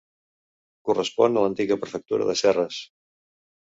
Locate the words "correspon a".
0.89-1.45